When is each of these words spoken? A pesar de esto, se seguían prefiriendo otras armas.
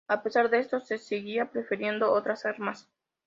A 0.07 0.23
pesar 0.23 0.49
de 0.49 0.57
esto, 0.57 0.79
se 0.79 0.97
seguían 0.97 1.49
prefiriendo 1.51 2.11
otras 2.11 2.47
armas. 2.47 2.89